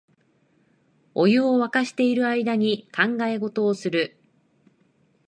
[1.13, 4.17] お湯をわかしてる間に考え事をする